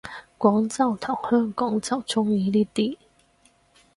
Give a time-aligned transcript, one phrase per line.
[0.39, 2.97] 廣州同香港就鍾意呢啲